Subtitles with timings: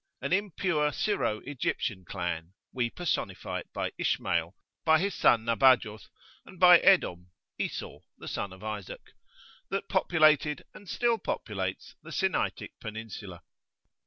[0.19, 6.07] An impure Syro Egyptian clan we personify it by Ishmael, by his son Nabajoth,
[6.43, 9.11] and by Edom, (Esau, the son of Isaac)
[9.69, 13.43] that populated and still populates the Sinaitic Peninsula.